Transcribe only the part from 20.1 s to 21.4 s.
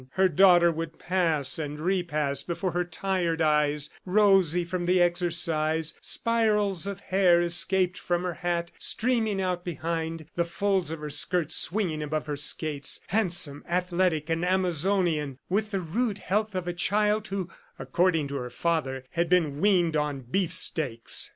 beefsteaks."